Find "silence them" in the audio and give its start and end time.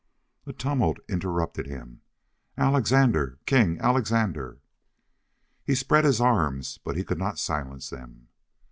7.37-8.27